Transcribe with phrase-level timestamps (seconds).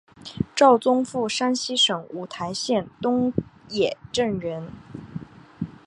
[0.55, 3.31] 赵宗复山西省五台县东
[3.69, 4.71] 冶镇人。